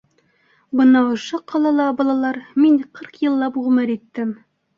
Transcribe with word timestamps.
—Бына 0.79 1.03
ошо 1.09 1.39
ҡалала, 1.53 1.85
балалар, 1.99 2.41
мин 2.65 2.81
ҡырҡ 3.01 3.21
йыллап 3.27 3.61
ғүмер 3.69 3.95
иттем. 3.99 4.35